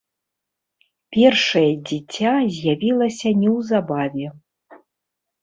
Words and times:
Першае 1.17 1.63
дзіця 1.89 2.33
з'явілася 2.57 3.29
неўзабаве. 3.43 4.27